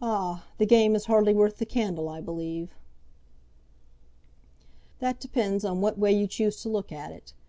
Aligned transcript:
"Ah! 0.00 0.44
the 0.58 0.64
game 0.64 0.94
is 0.94 1.06
hardly 1.06 1.34
worth 1.34 1.56
the 1.56 1.66
candle, 1.66 2.08
I 2.08 2.20
believe." 2.20 2.70
"That 5.00 5.18
depends 5.18 5.64
on 5.64 5.80
what 5.80 5.98
way 5.98 6.12
you 6.12 6.28
choose 6.28 6.62
to 6.62 6.68
look 6.68 6.92
at 6.92 7.10
it. 7.10 7.34